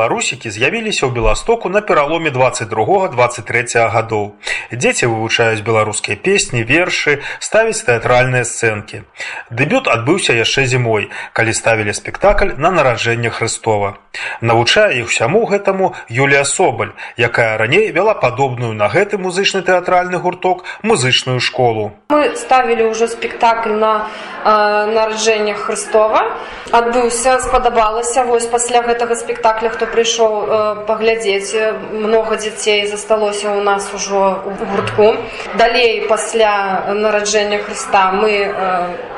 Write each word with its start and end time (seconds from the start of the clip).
Беларусікі 0.00 0.48
з'явіліся 0.48 1.04
ў 1.04 1.12
Беластоку 1.12 1.68
на 1.68 1.84
пераломе 1.84 2.32
22-23 2.32 3.84
гадоў. 3.92 4.32
Дзеці 4.72 5.12
вывучаюць 5.12 5.60
беларускія 5.60 6.16
песні, 6.16 6.64
вершы, 6.64 7.20
ставяць 7.36 7.84
тэатральныя 7.84 8.48
сцэнкі. 8.48 9.04
Дэбют 9.52 9.92
адбыўся 9.92 10.32
яшчэ 10.32 10.64
зімой, 10.64 11.12
калі 11.36 11.52
ставілі 11.52 11.92
спектакль 11.92 12.56
на 12.56 12.72
нараджэнне 12.72 13.28
Хрыстова. 13.28 14.00
Навучае 14.40 15.04
іх 15.04 15.12
усяму 15.12 15.44
гэтаму 15.44 15.92
Юлія 16.08 16.48
Собаль, 16.48 16.96
якая 17.20 17.60
раней 17.60 17.92
вяла 17.92 18.16
падобную 18.16 18.72
на 18.72 18.88
гэты 18.88 19.20
музычны 19.20 19.60
тэатральны 19.60 20.16
гурток 20.16 20.64
музычную 20.80 21.44
школу. 21.44 21.92
Мы 22.08 22.32
ставілі 22.40 22.88
ўжо 22.96 23.04
спектакль 23.04 23.76
на 23.76 24.08
э, 24.08 24.48
нараджэнне 24.96 25.54
Хрыстова. 25.60 26.40
Адбыўся, 26.72 27.38
спадабалася 27.44 28.24
вось 28.24 28.46
пасля 28.46 28.80
гэтага 28.82 29.14
спектакля, 29.14 29.68
хто 29.68 29.89
прыйшоў 29.92 30.32
э, 30.40 30.86
паглядзець 30.86 31.54
много 31.92 32.36
дзяцей 32.36 32.86
засталося 32.86 33.52
ў 33.52 33.62
нас 33.62 33.90
ужо 33.94 34.42
у 34.46 34.52
гуртку. 34.64 35.16
Далей 35.54 36.06
пасля 36.08 36.94
нараджэння 36.94 37.58
Хрыста 37.58 38.10
мы 38.12 38.32
э, 38.48 39.10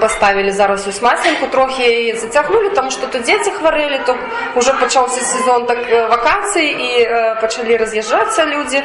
паставілі 0.00 0.50
зараз 0.50 0.86
у 0.88 1.04
масленку 1.04 1.46
трохі 1.46 1.82
яе 1.82 2.16
зацягнулі 2.16 2.68
там 2.74 2.90
што 2.90 3.06
то 3.06 3.18
дзеці 3.18 3.50
хварэлі 3.50 4.00
то 4.06 4.16
уже 4.56 4.72
пачаўся 4.72 5.20
сезон 5.24 5.66
так 5.66 5.78
вакацый 6.10 6.66
і 6.66 6.90
э, 7.06 7.40
пачалі 7.40 7.76
раз'язджацца 7.76 8.44
людзі 8.44 8.82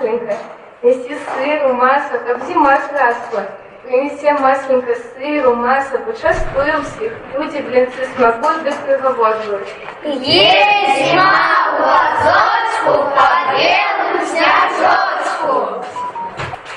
Масленька, 0.00 0.34
неси 0.82 1.14
сыру, 1.14 1.74
масло, 1.74 2.16
как 2.26 2.42
зима 2.44 2.78
срасла. 2.88 3.48
Принеси 3.84 4.32
масленько 4.32 4.94
сыру, 4.94 5.54
масло, 5.54 5.98
почаствуем 5.98 6.82
всех. 6.84 7.12
Люди 7.34 7.58
блинцы 7.58 8.06
смогут 8.16 8.62
без 8.62 8.74
приговоров. 8.76 9.60
Есть 10.04 11.10
зима 11.10 11.32
в 11.66 11.80
глазочку, 11.82 13.10
по 13.14 13.52
белому 13.52 14.24
снежочку. 14.24 15.84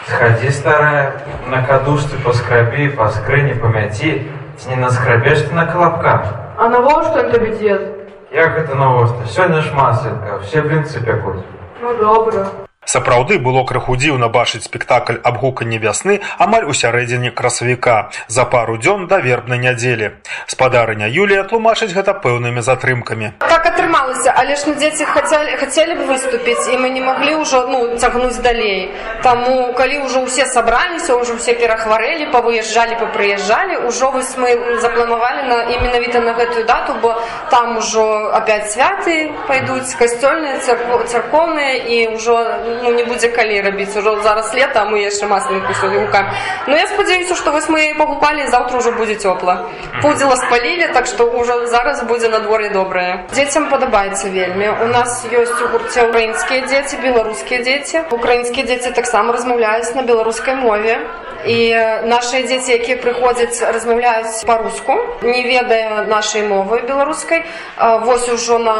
Сходи, 0.08 0.50
старая, 0.50 1.14
на 1.48 1.66
кадушцы 1.66 2.18
поскроби, 2.18 2.90
по 2.90 3.08
скрыне 3.08 3.56
помяти, 3.56 4.30
ты 4.62 4.70
не 4.70 4.76
наскрабешь 4.76 5.44
ты 5.44 5.54
на 5.54 5.66
колобка. 5.66 6.26
А 6.58 6.68
на 6.68 6.82
во 6.82 7.04
что 7.06 7.20
это 7.20 7.40
дед? 7.40 8.12
Як 8.32 8.58
это 8.58 8.76
новость? 8.76 9.14
Сегодня 9.32 9.62
ж 9.62 9.72
масленка, 9.72 10.40
все 10.40 10.62
блинцы 10.62 11.00
пекут. 11.02 11.38
Ну, 11.80 11.94
добро. 11.96 12.48
Сапраўды 12.86 13.40
было 13.40 13.64
крыху 13.64 13.96
дзіўна 13.96 14.28
бачыць 14.28 14.64
спектакль 14.68 15.20
аб 15.24 15.40
гуканні 15.40 15.80
вясны 15.80 16.20
амаль 16.38 16.68
у 16.68 16.74
сярэдзіне 16.76 17.32
красавіка 17.32 18.12
за 18.28 18.44
пару 18.46 18.78
дзён 18.78 19.08
да 19.08 19.20
вербнай 19.24 19.60
нядзелі. 19.60 20.12
Спадарыня 20.48 21.08
Юлія 21.08 21.44
тлумачыць 21.48 21.94
гэта 21.96 22.14
пэўнымі 22.14 22.62
затрымкамі. 22.62 23.32
Так 23.40 23.66
атрымалася, 23.72 24.34
але 24.36 24.56
ж 24.56 24.68
ну 24.68 24.76
дзеці 24.76 25.06
хацелі, 25.06 25.56
хацелі 25.58 25.96
б 25.96 26.12
выступіць 26.12 26.68
і 26.74 26.78
мы 26.84 26.90
не 26.92 27.02
маглі 27.02 27.36
ўжо 27.44 27.68
ну, 27.72 27.96
цягнуць 27.98 28.44
далей. 28.44 28.92
Таму 29.24 29.74
калі 29.74 30.04
ўжо 30.04 30.28
ўсе 30.28 30.46
сабраліся, 30.46 31.16
ўжо 31.16 31.40
ўсе 31.40 31.56
перахварэлі, 31.56 32.30
павыязджалі, 32.36 33.00
папрыязджалі, 33.00 33.88
ўжо 33.88 34.12
вось 34.12 34.36
мы 34.36 34.80
запланавалі 34.84 35.48
на 35.48 35.58
і 35.72 35.80
менавіта 35.80 36.20
на 36.20 36.36
гэтую 36.36 36.68
дату, 36.68 37.00
бо 37.02 37.16
там 37.50 37.78
ужо 37.78 38.30
опять 38.36 38.72
святы 38.72 39.32
пайдуць 39.48 39.96
касцёльныя 39.96 40.60
царкоўныя 41.08 41.74
і 41.88 41.98
ўжо 42.20 42.36
ну, 42.82 42.92
не 42.92 43.04
будзе 43.04 43.30
калі 43.30 43.62
рабіць. 43.62 43.96
Ужо 43.98 44.22
зараз 44.24 44.54
лета 44.54 44.82
а 44.82 44.86
мы 44.90 45.04
яшчэ 45.04 45.28
масленку 45.28 45.74
сёння 45.74 46.06
гукаем 46.06 46.28
Ну 46.68 46.76
я 46.76 46.88
спадзяюся 46.88 47.36
што 47.36 47.52
вось 47.52 47.70
мы 47.70 47.94
пагупалі 47.98 48.48
заўтра 48.48 48.78
ўжо 48.78 48.92
будзе 48.92 49.16
цёпла. 49.16 49.70
Пудзіла 50.02 50.36
спалілі 50.36 50.88
так 50.94 51.06
што 51.06 51.28
ўжо 51.28 51.68
зараз 51.68 52.04
будзе 52.04 52.30
надвор'е 52.30 52.70
добрае. 52.70 53.26
Дзецям 53.32 53.70
падабаецца 53.70 54.30
вельмі. 54.30 54.70
У 54.84 54.88
нас 54.88 55.26
ёсць 55.28 55.60
у 55.62 55.68
гурце 55.76 56.08
украінскія 56.10 56.66
дзеці 56.68 56.98
беларускія 57.04 57.62
дзеці 57.62 58.08
украінскія 58.12 58.66
дзеці 58.66 58.92
таксама 58.92 59.34
размаўляюць 59.34 59.94
на 59.96 60.02
беларускай 60.02 60.56
мове. 60.56 61.00
І 61.44 61.76
нашыя 62.08 62.48
дзеці 62.48 62.72
якія 62.72 62.98
прыходзяць 63.04 63.60
размаўляюць 63.60 64.48
па-руску 64.48 64.96
не 65.22 65.44
ведае 65.44 66.08
нашай 66.08 66.48
мовы 66.48 66.80
беларускай. 66.88 67.44
Вось 67.78 68.30
ужо 68.30 68.60
на 68.60 68.78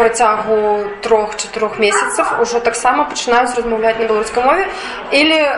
працягу 0.00 0.88
трох-чатырох 1.04 1.78
месяцаў 1.78 2.40
ужо 2.40 2.60
таксама 2.60 3.04
пачынаюць 3.12 3.54
размаўляць 3.56 3.98
на 4.00 4.08
беларускай 4.08 4.44
мове 4.44 4.66
или 5.12 5.36
э, 5.36 5.52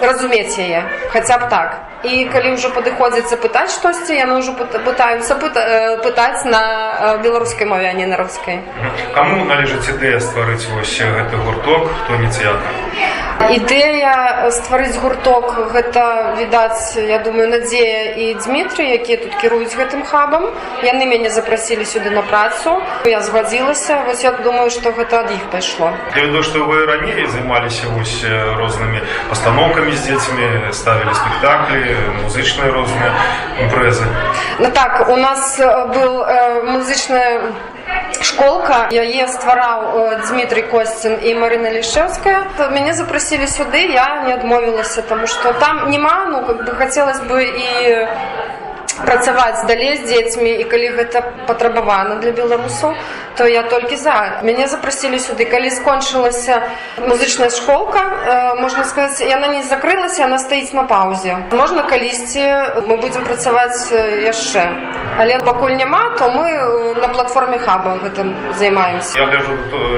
разумець 0.00 0.56
яе 0.58 0.82
хаця 1.12 1.38
б 1.38 1.48
так. 1.52 1.76
І 2.06 2.30
калі 2.30 2.54
ўжо 2.54 2.70
падыходзіцца 2.70 3.36
пытаць 3.42 3.74
штосьці 3.74 4.14
яны 4.14 4.38
ўжо 4.38 4.54
пытаюцца 4.54 5.34
пыта, 5.34 5.60
э, 5.60 5.98
пытаць 6.02 6.46
на 6.46 6.62
э, 6.62 7.22
беларускай 7.22 7.66
мове 7.66 7.90
а 7.90 7.92
не 7.92 8.06
на 8.06 8.16
рускай 8.16 8.62
Каму 9.14 9.44
належыць 9.44 9.88
ідэя 9.90 10.20
стварыць 10.22 10.64
вось 10.70 10.94
гэты 10.94 11.36
гурток 11.42 11.90
хто 12.04 12.14
ініцыятар 12.22 12.87
ідэя 13.48 14.50
стварыць 14.50 14.98
гурток 14.98 15.72
гэта 15.72 16.34
відаць 16.38 16.96
я 16.96 17.18
думаю 17.18 17.48
надзея 17.48 18.14
і 18.18 18.34
Дмітрый 18.34 18.92
якія 18.98 19.18
тут 19.18 19.34
кіруюць 19.40 19.74
гэтым 19.76 20.02
хабам. 20.04 20.50
Яны 20.82 21.06
мяне 21.06 21.30
запрасілі 21.30 21.84
сюды 21.84 22.10
на 22.10 22.22
працу. 22.22 22.82
Я 23.04 23.20
згадзілася. 23.20 24.04
Вось 24.06 24.24
я 24.24 24.32
думаю 24.32 24.70
што 24.70 24.90
гэта 24.92 25.24
ад 25.24 25.30
іх 25.32 25.44
пайшло. 25.50 25.92
Я 26.16 26.26
веду 26.26 26.42
што 26.42 26.66
вы 26.66 26.86
раней 26.86 27.26
займаліся 27.26 27.88
вось 27.94 28.24
рознымі 28.58 29.00
пастаноўкамі 29.28 29.92
з 29.92 30.00
дзецьмі 30.04 30.72
ставілі 30.72 31.14
спектаклі 31.14 31.96
музычныя 32.24 32.72
розныя 32.72 33.12
імпрэзы. 33.64 34.04
Ну 34.58 34.70
так 34.70 35.08
у 35.08 35.16
нас 35.16 35.58
был 35.94 36.22
э, 36.22 36.62
музычная 36.62 37.52
школка. 38.28 38.88
Яе 38.92 39.26
ствараў 39.28 40.20
Дмітрий 40.28 40.64
косцін 40.70 41.18
і 41.22 41.34
Марына 41.34 41.72
лішевская 41.72 42.44
мяне 42.74 42.92
запрасілі 42.92 43.48
сюды 43.48 43.88
я 43.92 44.24
не 44.26 44.34
адмовілася 44.34 45.02
тому 45.02 45.26
что 45.26 45.52
там 45.52 45.90
няма 45.90 46.26
ну 46.32 46.44
как 46.46 46.64
бы 46.64 46.76
хацелось 46.76 47.20
бы 47.20 47.44
і 47.44 48.06
працаваць 49.04 49.66
далей 49.66 49.96
з 49.96 50.10
дзецьмі 50.10 50.50
і 50.50 50.64
калі 50.64 50.88
гэта 50.98 51.22
патрабавана 51.46 52.18
для 52.22 52.32
беларусаў 52.32 52.94
то 53.38 53.46
я 53.46 53.62
толькі 53.62 53.96
за. 53.96 54.40
Мяне 54.42 54.66
запрасілі 54.66 55.18
сюды 55.18 55.44
калі 55.46 55.70
скончылася 55.70 56.62
музычная 56.98 57.50
школка 57.50 58.00
э, 58.00 58.60
можна 58.60 58.84
сказаць 58.84 59.20
яна 59.20 59.48
не 59.48 59.62
закрылася 59.62 60.24
она 60.24 60.38
стаіць 60.38 60.72
на 60.72 60.82
паўзе 60.82 61.38
можна 61.52 61.82
калісьці 61.82 62.42
мы 62.88 62.96
будзем 62.98 63.24
працаваць 63.24 63.92
яшчэ 64.26 64.66
але 65.18 65.38
пакуль 65.38 65.78
няма 65.78 66.18
то 66.18 66.30
мы 66.30 66.50
на 67.00 67.08
платформе 67.08 67.58
хаба 67.58 67.98
гэтым 68.02 68.34
займаемся 68.58 69.18
я 69.18 69.26
гляжу 69.26 69.54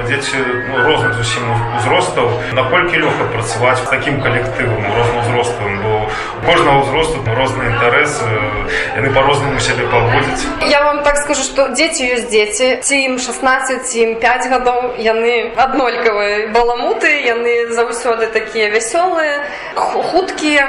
дзеці 0.06 0.37
ну, 0.69 0.84
розных 0.84 1.14
зусім 1.14 1.44
узростаў. 1.78 2.31
Наколькі 2.52 2.96
лёгка 2.96 3.25
працаваць 3.32 3.81
таким 3.90 4.20
калектывам 4.22 4.84
рознаўзростовым 4.96 5.76
бо 5.84 5.94
кожнага 6.46 6.78
ўзросту 6.84 7.25
розныя 7.37 7.70
інтарэсы 7.72 8.26
яны 8.96 9.12
по-рознаму 9.14 9.60
сябе 9.60 9.87
паводзяць. 9.87 10.44
Я 10.69 10.84
вам 10.84 11.02
так 11.02 11.16
скажу 11.16 11.42
что 11.42 11.69
дзеці 11.69 12.04
ёсць 12.16 12.28
дзеці 12.28 12.81
ці 12.82 12.94
ім 13.08 13.19
16 13.30 13.94
ім 14.02 14.10
5 14.18 14.46
гадоў 14.50 14.80
яны 14.98 15.54
аднолькавыя 15.54 16.50
баламуты 16.50 17.10
яны 17.22 17.70
заўсёды 17.70 18.26
такія 18.34 18.70
вясёлыя 18.74 19.46
хуткія 19.76 20.66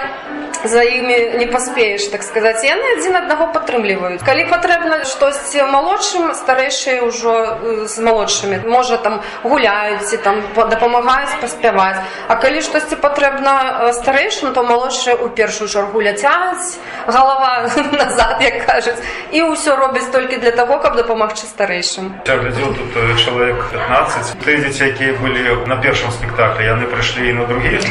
за 0.63 0.83
імі 0.83 1.17
не 1.39 1.47
паспееш 1.47 2.07
так 2.13 2.23
сказаць 2.23 2.63
яны 2.63 2.83
адзін 2.97 3.15
аднаго 3.15 3.47
падтрымліваюць 3.55 4.21
калі 4.25 4.45
патрэбна 4.51 5.03
штосьці 5.05 5.63
малодшым 5.71 6.33
старэйшыя 6.37 7.01
ўжо 7.07 7.33
э, 7.33 7.87
з 7.87 7.95
малодшымі 7.99 8.61
можа 8.67 8.97
там 8.97 9.21
гуляюць 9.43 10.05
ці 10.09 10.17
там 10.17 10.41
па- 10.55 10.65
дапамагаюць 10.69 11.39
паспяваць 11.41 11.97
а 12.27 12.35
калі 12.35 12.61
штосьці 12.61 12.95
патрэбна 13.01 13.89
э, 13.89 13.93
старэйшым 13.97 14.53
то 14.53 14.63
малодшыя 14.63 15.17
ў 15.17 15.33
першую 15.33 15.67
чаргу 15.67 16.01
ляцяць 16.01 16.77
галава 17.07 17.69
назад 18.01 18.41
як 18.41 18.65
кажуць 18.65 19.01
і 19.31 19.41
ўсё 19.49 19.75
робяць 19.75 20.11
толькі 20.11 20.37
для 20.37 20.51
того 20.51 20.77
каб 20.79 20.95
дапамагчы 20.95 21.45
старэйшым 21.49 22.21
Я 22.27 22.37
глядзеў 22.37 22.73
тут 22.77 22.91
э, 22.95 23.17
чалавек 23.17 23.57
15 23.71 24.37
тыя 24.45 24.57
дзеці 24.61 24.83
якія 24.93 25.13
былі 25.17 25.65
на 25.65 25.75
першым 25.81 26.11
спектаклі 26.11 26.65
яны 26.65 26.85
прыйшлі 26.85 27.33
на 27.33 27.45
другі 27.49 27.81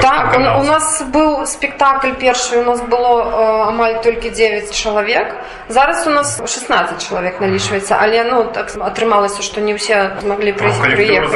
Так, 0.00 0.36
у 0.36 0.62
нас 0.64 1.02
быў 1.12 1.46
спектакль 1.46 2.09
першы, 2.14 2.58
у 2.58 2.64
нас 2.64 2.80
было 2.80 3.22
э, 3.22 3.68
амаль 3.68 4.00
толькі 4.02 4.30
9 4.30 4.74
чалавек. 4.74 5.34
Зараз 5.68 6.06
у 6.06 6.10
нас 6.10 6.40
16 6.46 7.08
чалавек 7.08 7.40
налічваецца, 7.40 7.96
але 8.00 8.24
ну 8.24 8.44
так 8.44 8.70
атрымалася, 8.80 9.42
што 9.42 9.60
не 9.60 9.74
ўсе 9.74 10.18
змаглі 10.20 10.52
калектыў 10.52 10.82
прыехаць. 10.96 11.30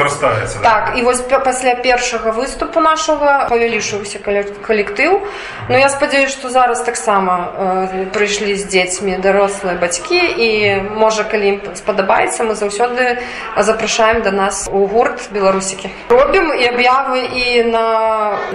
Так, 0.63 0.93
і 0.97 1.01
вось 1.01 1.21
пасля 1.21 1.75
першага 1.75 2.31
выступу 2.31 2.79
нашага 2.79 3.47
павялічыўся 3.49 4.19
кале- 4.19 4.51
калектыў. 4.67 5.21
Ну 5.69 5.77
я 5.77 5.89
спадзяюсь, 5.89 6.31
што 6.31 6.49
зараз 6.49 6.81
таксама 6.83 7.51
э, 7.57 8.05
прыйшлі 8.11 8.55
з 8.55 8.65
дзецьмі 8.67 9.17
дарослыя 9.17 9.79
бацькі 9.79 10.19
і 10.19 10.49
можа 10.95 11.23
калі 11.23 11.47
ім 11.47 11.61
спадабаецца, 11.75 12.43
мы 12.43 12.55
заўсёды 12.55 13.17
запрашаем 13.57 14.21
да 14.21 14.31
нас 14.31 14.67
у 14.71 14.85
гурт 14.87 15.31
беларусікі. 15.31 15.89
Робім 16.09 16.53
і 16.53 16.65
аб'явы 16.75 17.19
і 17.23 17.63
на 17.63 17.85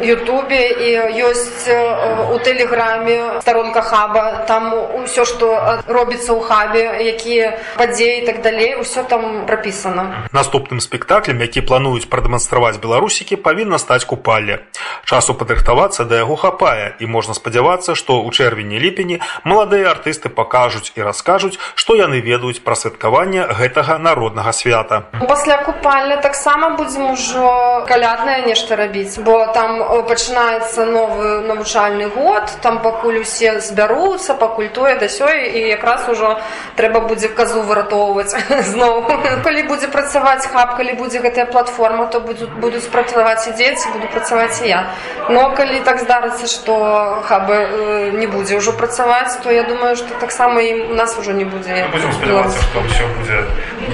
Ютубе 0.02 0.68
і 0.68 0.88
ёсць 1.24 1.68
э, 1.68 2.09
у 2.34 2.38
тэлеграме 2.38 3.40
старонка 3.40 3.82
хаба, 3.82 4.44
там 4.46 4.74
усё, 5.02 5.24
што 5.24 5.80
робіцца 5.86 6.32
ў 6.32 6.40
хабе, 6.40 6.84
якія 7.14 7.58
падзеі 7.76 8.26
так 8.26 8.42
далей, 8.42 8.76
усё 8.76 9.04
там 9.04 9.46
прапісана. 9.46 10.28
Наступным 10.32 10.80
спектаклем, 10.80 11.40
які 11.40 11.60
плануюць 11.60 12.06
прадэманстраваць 12.06 12.78
беларусікі, 12.78 13.36
павінна 13.36 13.78
стаць 13.78 14.04
купалле. 14.04 14.60
Часу 15.04 15.34
падрыхтавацца 15.34 16.04
да 16.04 16.22
яго 16.22 16.36
хапае 16.36 16.94
і 17.00 17.06
можна 17.06 17.34
спадзявацца, 17.34 17.94
што 17.94 18.22
ў 18.22 18.30
чэрвені-ліпені 18.30 19.20
маладыя 19.44 19.90
артысты 19.90 20.28
пакажуць 20.28 20.92
і 20.96 21.02
раскажуць, 21.02 21.58
што 21.74 21.96
яны 21.96 22.20
ведаюць 22.20 22.62
пра 22.64 22.74
святкаванне 22.74 23.46
гэтага 23.58 23.98
народнага 23.98 24.52
свята. 24.52 25.02
Пасля 25.28 25.58
купальня 25.64 26.16
таксама 26.16 26.70
будзем 26.76 27.10
ужо 27.12 27.84
каляднае 27.88 28.46
нешта 28.46 28.76
рабіць, 28.76 29.18
бо 29.18 29.46
там 29.54 29.82
э, 29.82 30.02
пачынаецца 30.08 30.86
новы 30.86 31.40
навучальны 31.46 31.99
год, 32.06 32.50
там 32.62 32.82
пакуль 32.82 33.20
усе 33.20 33.60
збяруцца, 33.60 34.34
пакуль 34.34 34.68
тое 34.68 34.96
да 34.96 35.08
сёй 35.08 35.50
і 35.50 35.60
якраз 35.68 36.08
ужо 36.08 36.40
трэба 36.76 37.00
будзе 37.00 37.28
казу 37.28 37.62
выратоўваць 37.62 38.34
зноў. 38.72 39.04
Калі 39.44 39.62
будзе 39.68 39.88
працаваць 39.88 40.46
хаб, 40.46 40.76
калі 40.76 40.94
будзе 40.94 41.20
гэтая 41.20 41.46
платформа, 41.46 42.06
то 42.06 42.20
будуць, 42.20 42.48
будуць 42.60 42.86
працаваць 42.88 43.48
і 43.48 43.52
дзеці, 43.52 43.92
буду 43.92 44.06
працаваць 44.12 44.62
і 44.62 44.68
я. 44.68 44.80
Но 45.28 45.50
калі 45.54 45.80
так 45.80 46.00
здарыцца, 46.00 46.46
што 46.46 47.22
хабы 47.26 47.54
э, 47.54 48.10
не 48.18 48.26
будзе 48.26 48.56
ўжо 48.56 48.72
працаваць, 48.72 49.38
то 49.42 49.50
я 49.50 49.62
думаю, 49.62 49.96
што 49.96 50.14
таксама 50.20 50.60
і 50.60 50.90
у 50.90 50.94
нас 50.94 51.18
ужо 51.18 51.32
не 51.32 51.44
будзе. 51.44 51.86
Будзем 51.92 52.12
спадзявацца, 52.12 52.58
што 52.70 52.80
ўсё 52.80 53.04
будзе 53.18 53.44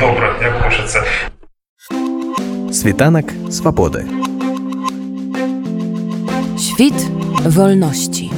добра, 0.01 0.35
як 0.41 0.63
хочацца. 0.63 1.05
Світанак 2.73 3.33
свабоды. 3.51 4.05
Świt 6.59 7.26
wolności. 7.45 8.31